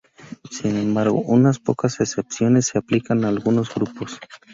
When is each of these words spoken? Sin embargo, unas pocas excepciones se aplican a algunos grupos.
Sin 0.49 0.77
embargo, 0.77 1.21
unas 1.21 1.59
pocas 1.59 1.99
excepciones 1.99 2.65
se 2.65 2.79
aplican 2.79 3.23
a 3.23 3.27
algunos 3.27 3.71
grupos. 3.71 4.19